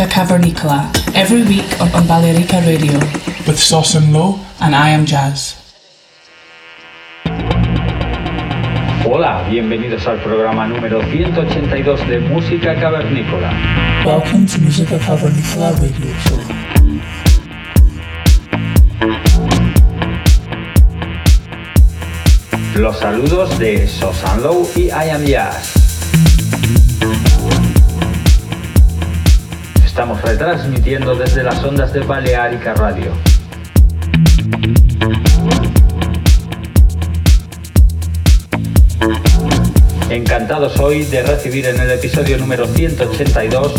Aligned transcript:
Musica 0.00 0.24
Cavernicola 0.24 0.90
every 1.14 1.42
week 1.42 1.78
on, 1.78 2.06
Balearica 2.08 2.64
Radio 2.66 2.98
with 3.46 3.58
Sauce 3.58 3.96
and 3.96 4.14
Low 4.14 4.40
and 4.58 4.74
I 4.74 4.88
am 4.88 5.04
Jazz. 5.04 5.56
Hola, 9.04 9.46
bienvenidos 9.50 10.06
al 10.06 10.22
programa 10.22 10.66
número 10.66 11.02
182 11.02 12.08
de 12.08 12.18
Música 12.18 12.80
Cavernícola. 12.80 13.52
Welcome 14.06 14.46
to 14.46 14.58
Musica 14.62 14.96
Cavernicola 14.96 15.72
radio 15.72 16.14
show. 16.24 16.40
Los 22.76 22.98
saludos 22.98 23.58
de 23.58 23.86
Sosan 23.86 24.42
Low 24.42 24.66
y 24.76 24.84
I 24.84 25.10
Am 25.10 25.26
Jazz. 25.26 25.79
Estamos 30.00 30.22
retransmitiendo 30.22 31.14
desde 31.14 31.42
las 31.42 31.62
ondas 31.62 31.92
de 31.92 32.00
Balearica 32.00 32.72
Radio. 32.72 33.12
Encantados 40.08 40.80
hoy 40.80 41.04
de 41.04 41.22
recibir 41.22 41.66
en 41.66 41.78
el 41.80 41.90
episodio 41.90 42.38
número 42.38 42.66
182 42.66 43.74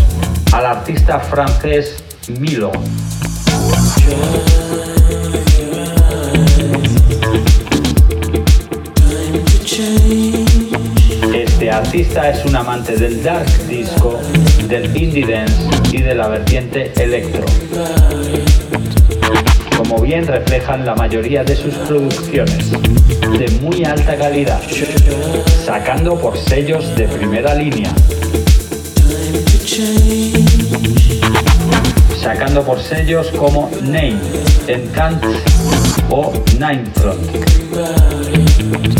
al 0.53 0.65
artista 0.67 1.19
francés 1.19 2.03
Milo. 2.27 2.71
Artista 11.71 12.29
es 12.29 12.45
un 12.45 12.55
amante 12.55 12.95
del 12.95 13.23
dark 13.23 13.47
disco, 13.67 14.19
del 14.67 14.95
indie 14.95 15.25
dance 15.25 15.55
y 15.91 16.01
de 16.01 16.15
la 16.15 16.27
vertiente 16.27 16.91
electro. 17.01 17.45
Como 19.77 20.01
bien 20.01 20.27
reflejan 20.27 20.85
la 20.85 20.95
mayoría 20.95 21.43
de 21.43 21.55
sus 21.55 21.73
producciones, 21.73 22.71
de 22.71 23.59
muy 23.61 23.83
alta 23.83 24.17
calidad, 24.17 24.61
sacando 25.65 26.19
por 26.19 26.37
sellos 26.37 26.95
de 26.95 27.07
primera 27.07 27.55
línea. 27.55 27.91
Sacando 32.21 32.63
por 32.63 32.79
sellos 32.79 33.31
como 33.31 33.71
Name, 33.81 34.19
Encant 34.67 35.23
o 36.11 36.31
Ninefront. 36.53 37.19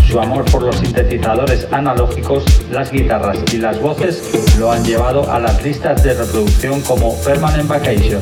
Su 0.10 0.20
amor 0.20 0.44
por 0.46 0.64
los 0.64 0.78
sintetizadores 0.78 1.68
analógicos, 1.72 2.44
las 2.72 2.92
guitarras 2.92 3.38
y 3.54 3.58
las 3.58 3.80
voces 3.80 4.24
lo 4.58 4.72
han 4.72 4.84
llevado 4.84 5.32
a 5.32 5.40
las 5.40 5.64
listas 5.64 6.02
de 6.04 6.16
reproducción 6.16 6.82
como 6.82 7.16
Permanent 7.22 7.68
Vacation, 7.70 8.22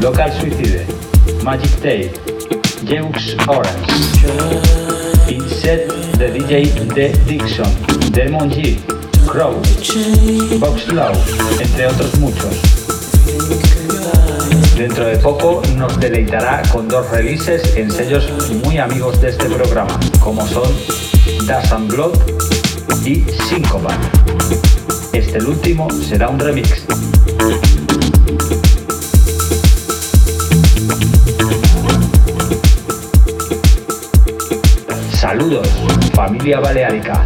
Local 0.00 0.32
Suicide, 0.32 0.86
Magic 1.42 1.72
Tape, 1.78 2.12
Jeux 2.86 3.36
Orange, 3.48 3.92
Inset 5.28 5.92
de 6.16 6.30
DJ 6.30 6.86
D. 6.94 7.12
Dixon, 7.26 7.74
Demon 8.12 8.48
G, 8.48 8.78
Crow, 9.26 9.60
Box 10.60 10.86
Low, 10.92 11.12
entre 11.60 11.88
otros 11.88 12.16
muchos. 12.20 12.77
Dentro 14.78 15.06
de 15.06 15.18
poco 15.18 15.60
nos 15.76 15.98
deleitará 15.98 16.62
con 16.70 16.86
dos 16.86 17.10
releases 17.10 17.74
en 17.76 17.90
sellos 17.90 18.30
muy 18.64 18.78
amigos 18.78 19.20
de 19.20 19.30
este 19.30 19.46
programa, 19.46 19.98
como 20.20 20.46
son 20.46 20.72
Das 21.48 21.72
and 21.72 21.92
Blood 21.92 22.16
y 23.04 23.24
Syncopat. 23.48 23.98
Este 25.12 25.38
el 25.38 25.48
último 25.48 25.90
será 25.90 26.28
un 26.28 26.38
remix. 26.38 26.86
Saludos, 35.10 35.68
familia 36.14 36.60
baleárica. 36.60 37.24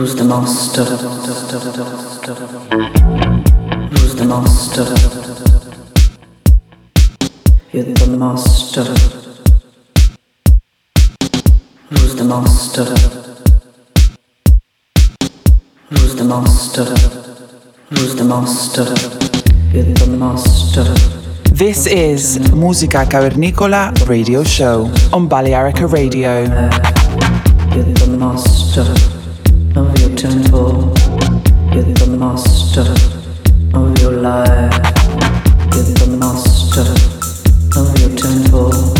Who's 0.00 0.14
the 0.14 0.24
master? 0.24 0.82
Who's 3.90 4.14
the 4.16 4.24
master? 4.24 4.84
You're 7.70 7.84
the 7.84 8.06
master. 8.16 8.84
Who's 11.90 12.14
the 12.16 12.24
master? 12.24 12.84
Who's 15.90 16.14
the 16.16 16.24
master? 16.24 16.84
Who's 17.90 18.14
the 18.16 18.24
master? 18.24 18.84
You're 19.74 19.84
the 19.84 20.06
master. 20.16 20.84
This 21.52 21.86
is 21.86 22.38
Musica 22.54 23.04
Cavernicola 23.04 23.92
Radio 24.08 24.44
Show 24.44 24.90
on 25.12 25.28
Balearica 25.28 25.92
Radio. 25.92 26.46
Of 29.76 29.98
your 30.00 30.16
temple. 30.16 30.92
You're 31.72 31.84
the 31.84 32.16
master 32.18 32.82
of 33.72 33.98
your 34.00 34.12
life. 34.20 34.72
You're 35.72 35.94
the 35.94 36.16
master 36.18 36.82
of 37.78 37.98
your 38.00 38.16
temple. 38.16 38.99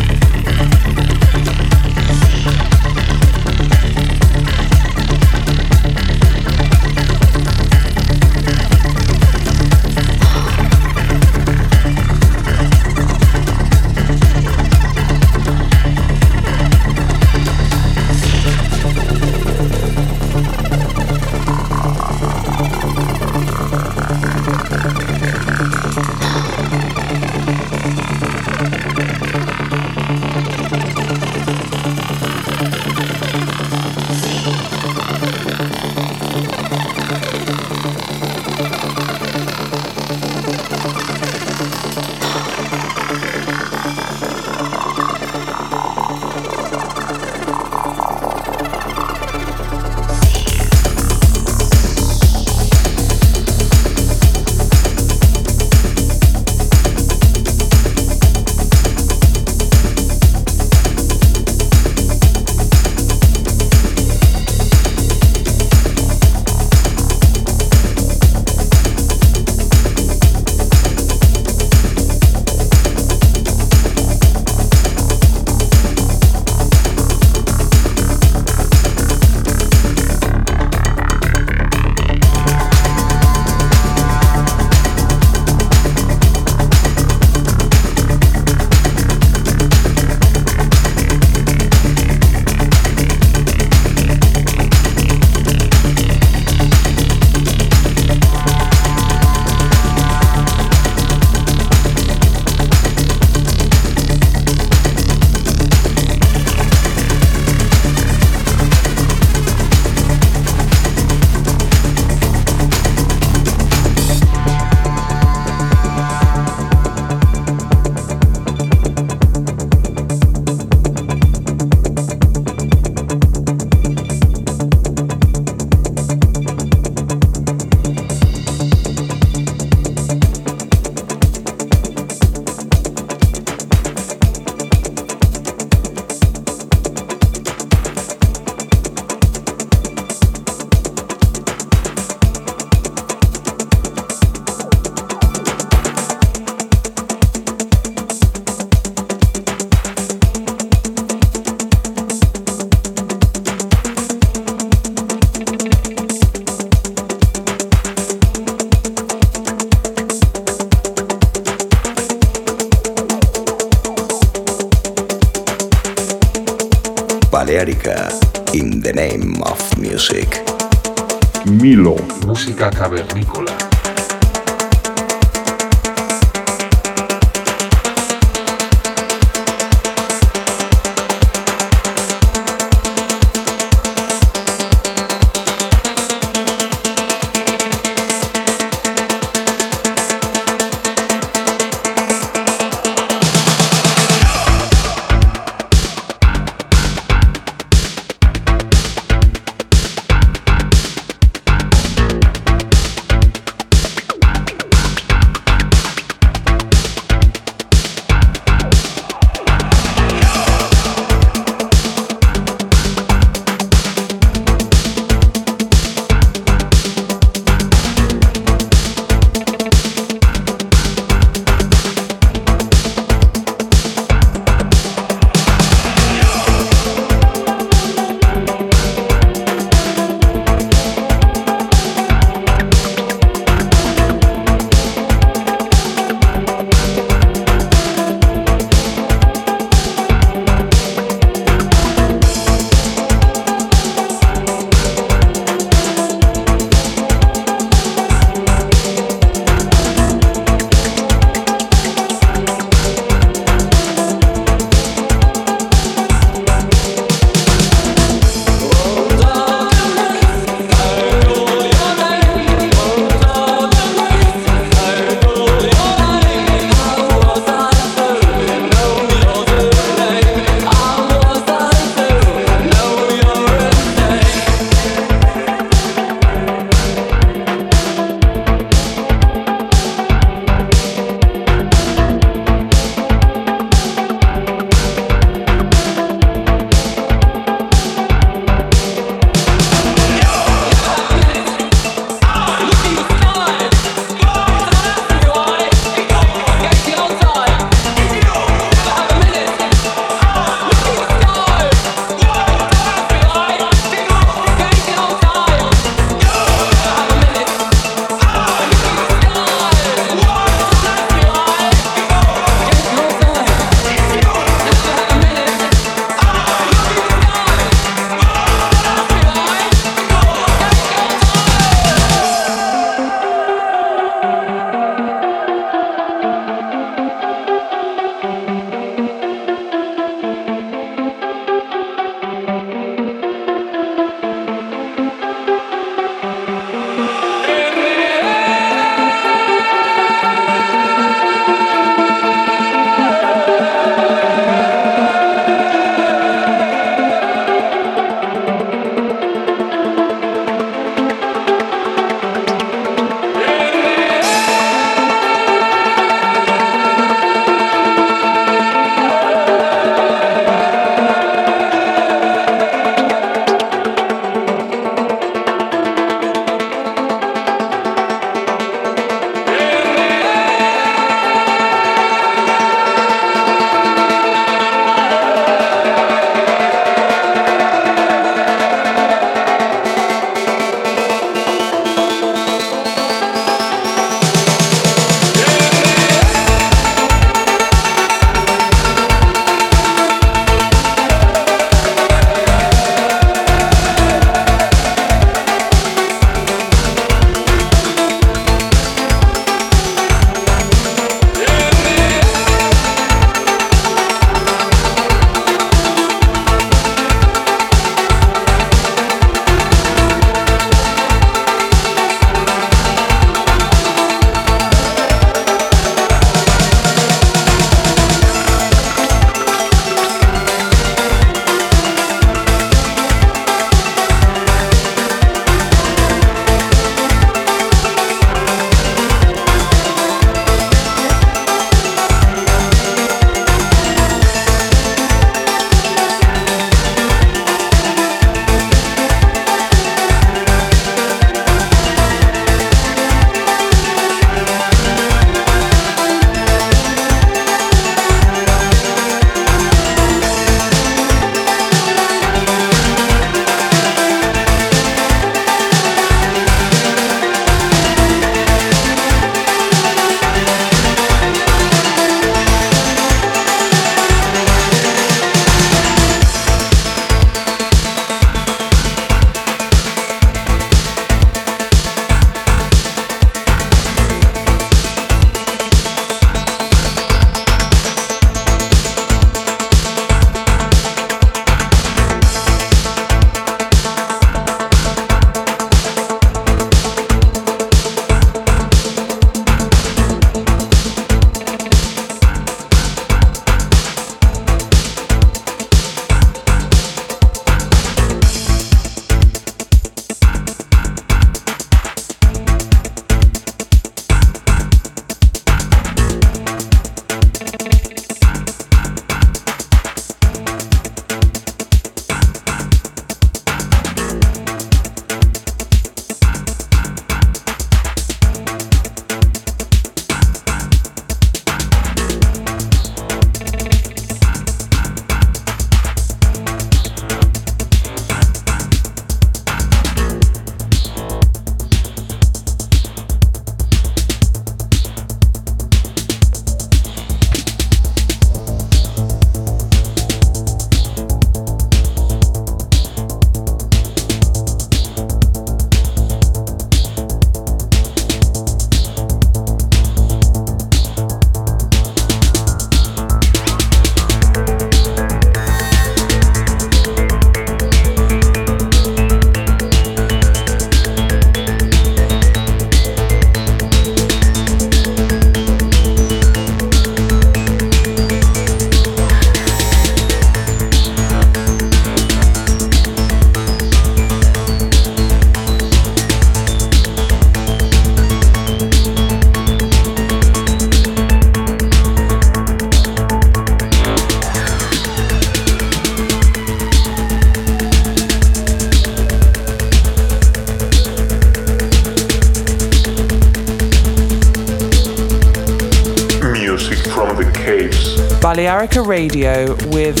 Radio 598.96 599.54
with 599.66 600.00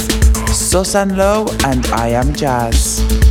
Susan 0.54 1.18
Lowe 1.18 1.44
and 1.66 1.84
I 1.88 2.08
Am 2.16 2.32
Jazz. 2.32 3.25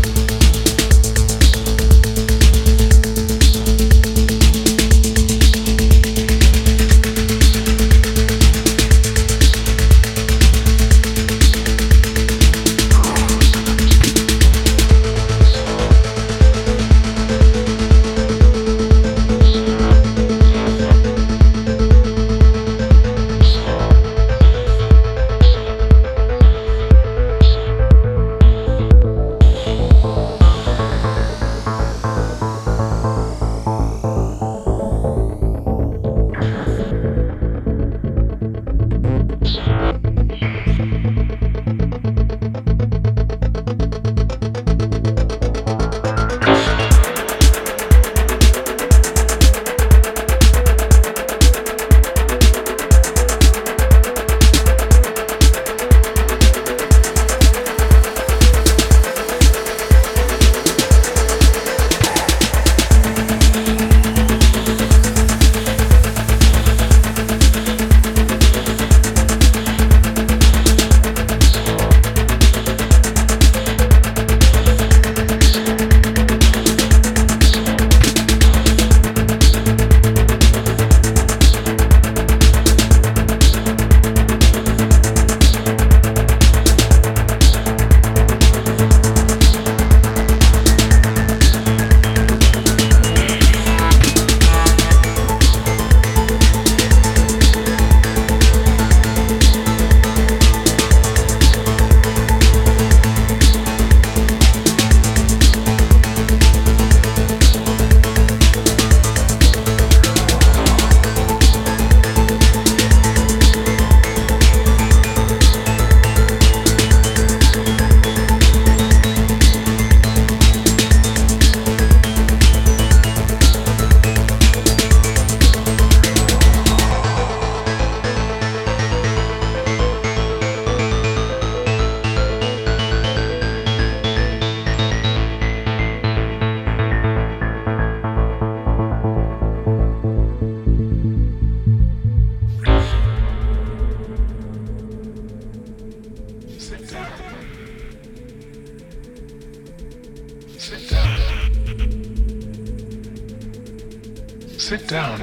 Sit 154.65 154.87
down. 154.87 155.19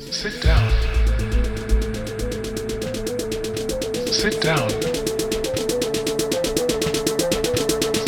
Sit 0.00 0.42
down. 0.42 0.70
Sit 4.10 4.40
down. 4.42 4.68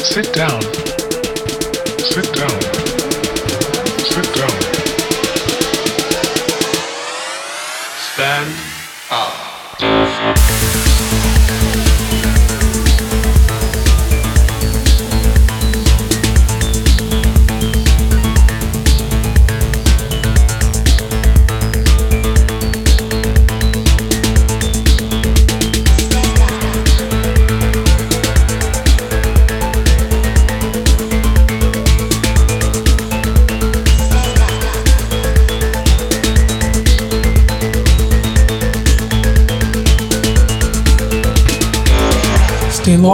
Sit 0.01 0.33
down. 0.35 0.61
Sit 2.03 2.35
down. 2.35 2.61
Sit 4.03 4.35
down. 4.35 4.60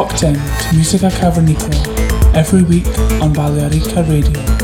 Locked 0.07 0.23
in 0.23 0.35
to 0.35 0.77
Musica 0.77 1.09
Cavernicola 1.09 2.35
every 2.35 2.63
week 2.63 2.87
on 3.21 3.33
Balearica 3.33 4.09
Radio. 4.09 4.56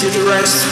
Hear 0.00 0.10
the 0.12 0.24
rest 0.30 0.69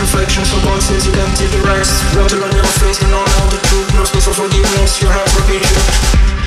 reflections 0.00 0.52
of 0.52 0.62
boxes 0.62 1.06
you 1.06 1.12
can't 1.12 1.36
take 1.36 1.50
the 1.50 1.60
rest 1.62 2.04
Water 2.16 2.42
on 2.42 2.52
your 2.54 2.64
face, 2.80 3.00
you 3.02 3.08
know 3.08 3.24
now 3.24 3.50
the 3.50 3.58
truth, 3.68 3.94
no 3.94 4.04
space 4.04 4.24
for 4.24 4.34
forgiveness, 4.34 5.00
have 5.02 5.10
heart 5.10 5.30
repeating 5.36 6.37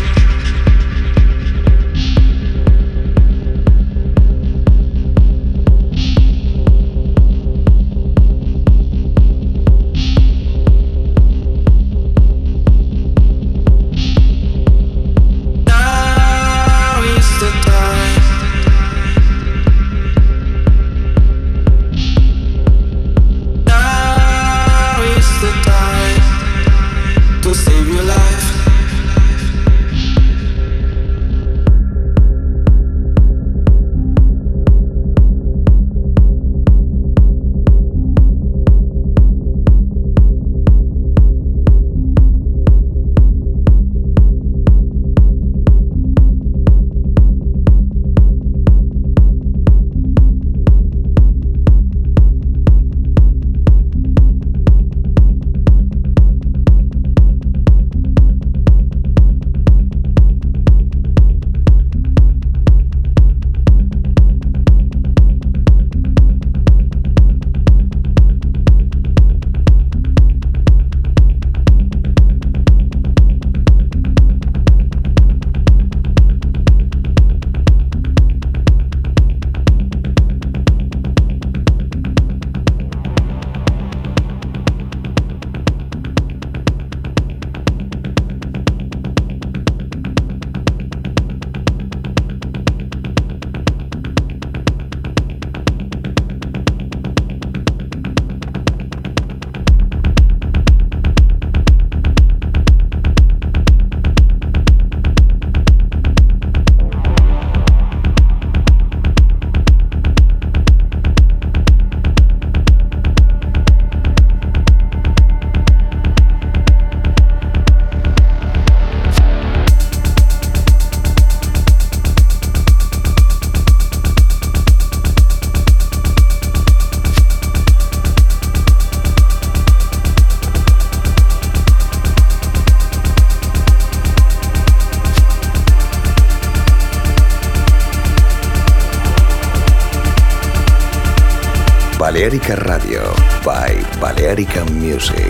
Balearica 142.31 142.55
Radio 142.63 143.13
by 143.43 143.75
Balearica 143.99 144.63
Music. 144.71 145.29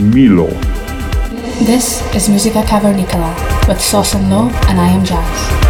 MMYYLO. 0.00 0.48
This 1.64 2.02
is 2.16 2.28
Musica 2.28 2.62
Cavernicola 2.62 3.32
with 3.68 3.80
Sauce 3.80 4.14
and 4.14 4.28
Low, 4.28 4.50
and 4.66 4.80
I 4.80 4.88
am 4.88 5.04
Jazz. 5.04 5.65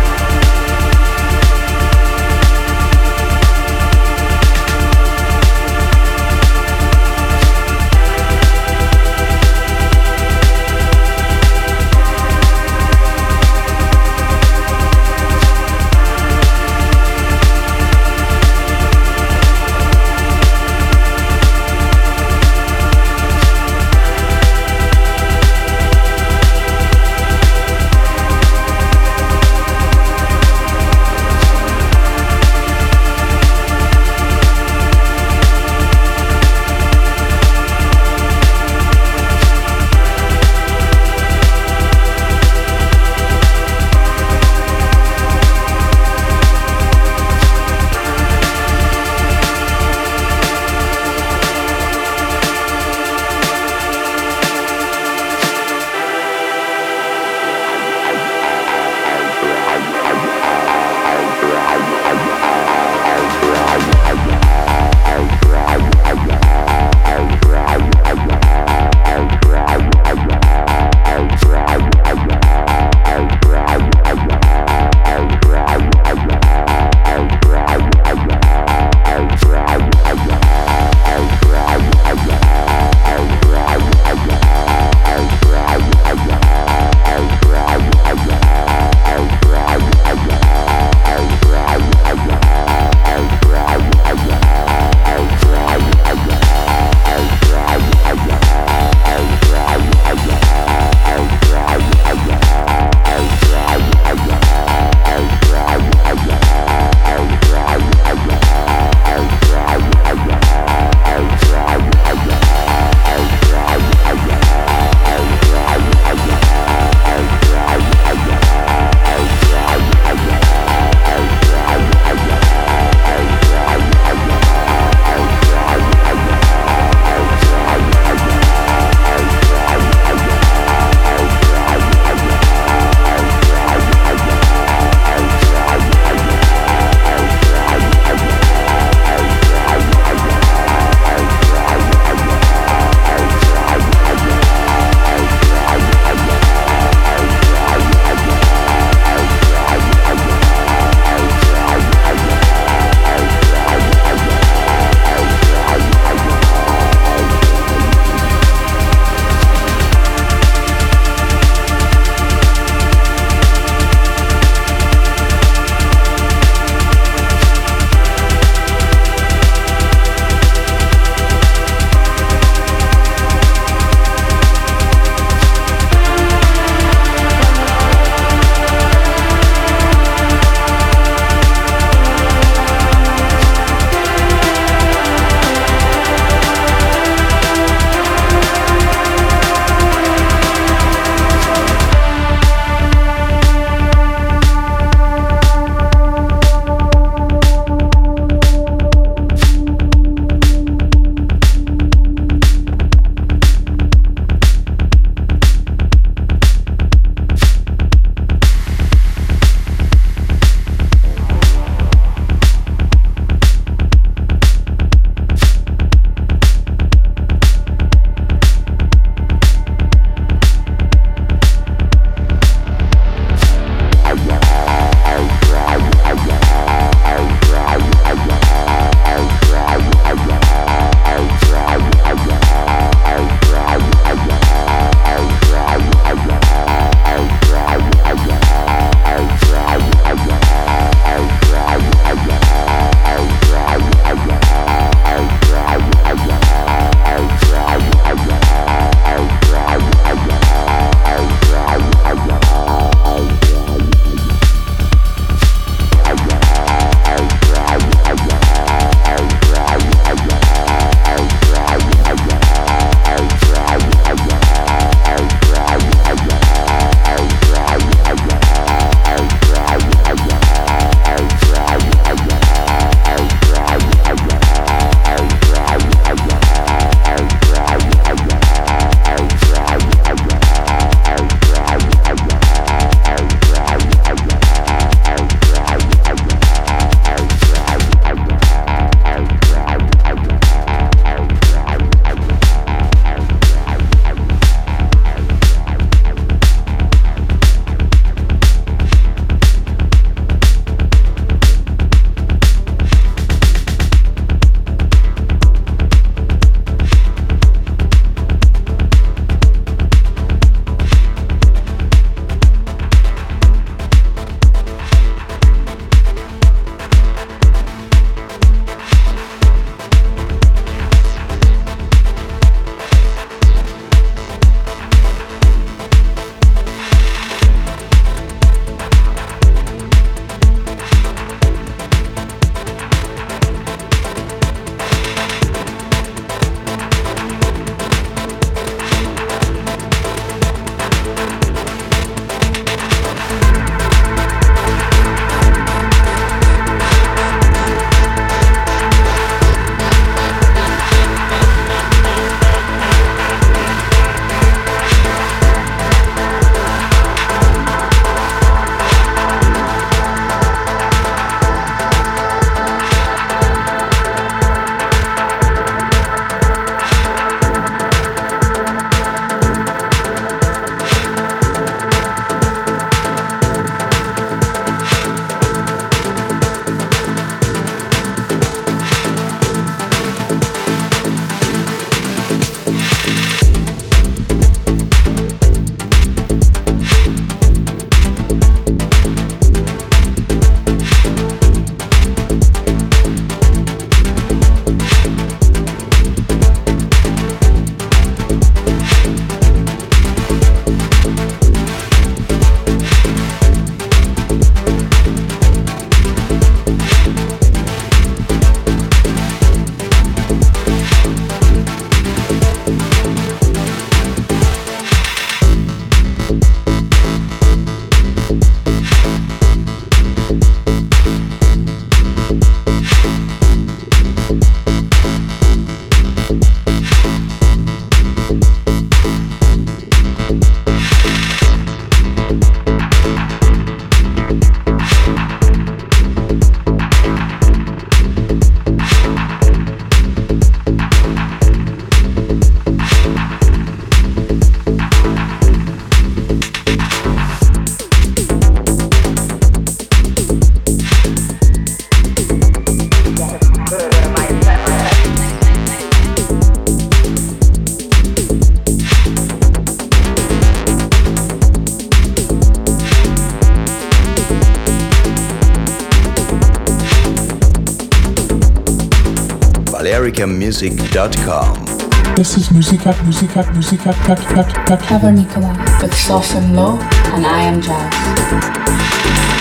balearicamusic.com. 470.17 472.15
This 472.15 472.39
is 472.39 472.51
Musica, 472.51 472.95
Musica, 473.05 473.43
Musica, 473.53 473.93
Cavernicola 473.93 475.83
with 475.83 475.95
Sauce 475.95 476.35
and 476.35 476.57
Low, 476.57 476.79
and 477.13 477.27
I 477.27 477.43
am 477.43 477.61
Jazz. 477.61 479.36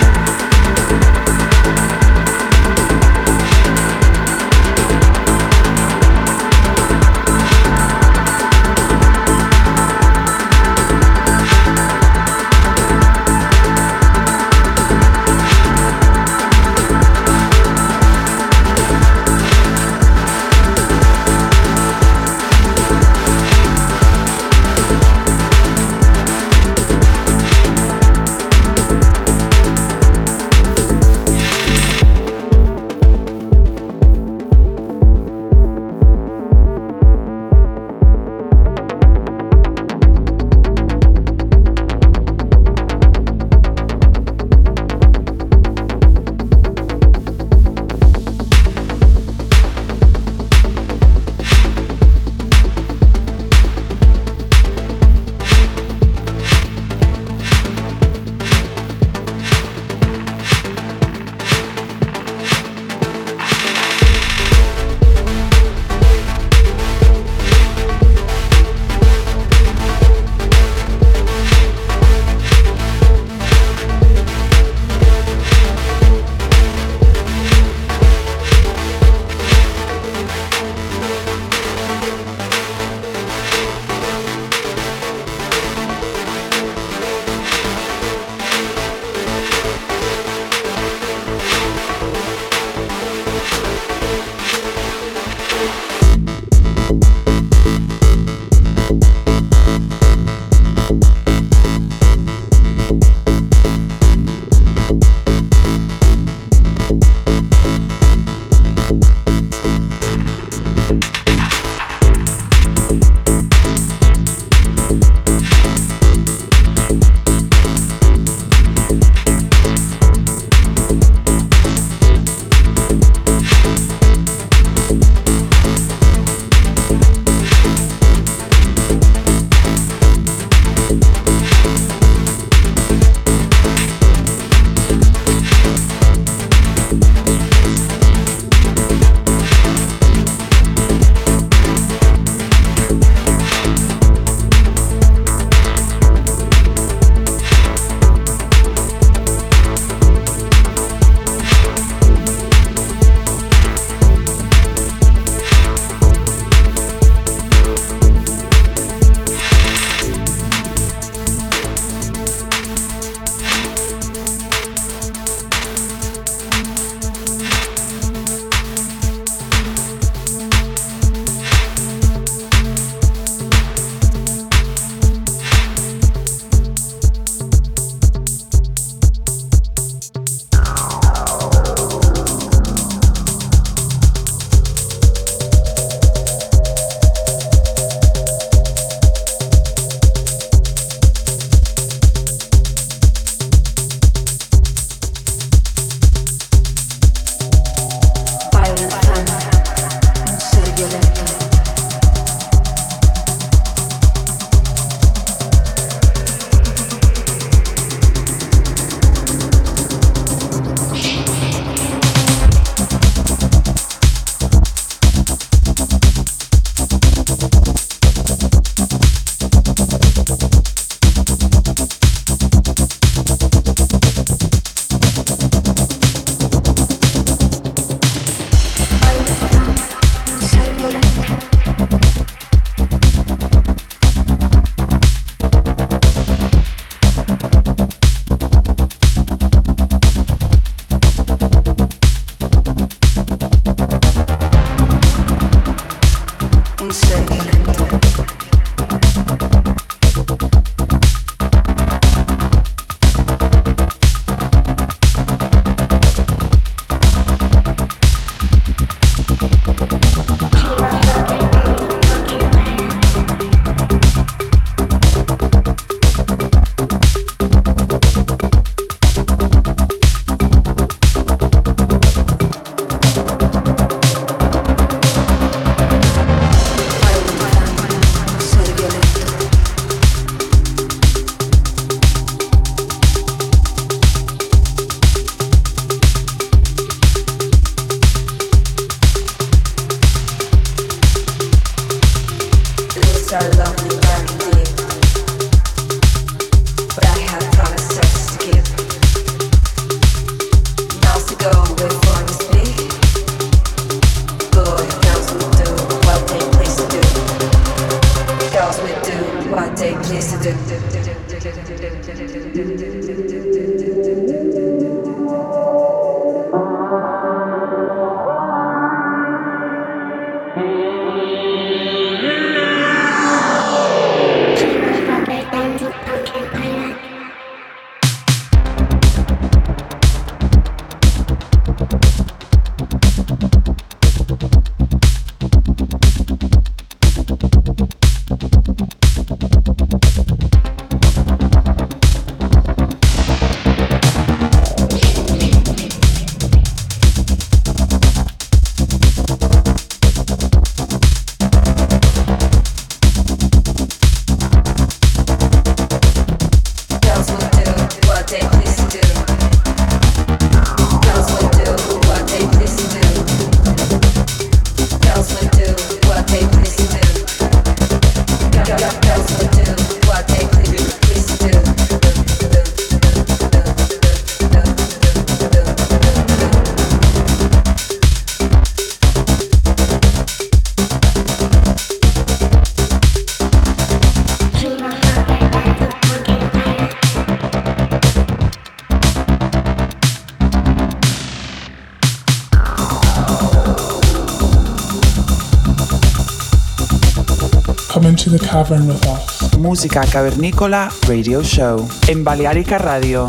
The 398.30 398.38
cavern 398.38 398.88
with 398.88 399.04
us. 399.06 399.56
Música 399.58 400.02
Cavernícola 400.04 400.90
Radio 401.06 401.42
Show 401.42 401.88
en 402.08 402.24
Balearica 402.24 402.78
Radio. 402.78 403.28